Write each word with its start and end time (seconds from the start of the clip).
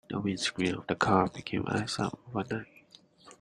The 0.09 0.19
windscreen 0.19 0.73
of 0.73 0.87
the 0.87 0.95
car 0.95 1.27
became 1.27 1.63
iced 1.67 1.99
up 1.99 2.17
overnight. 2.33 2.65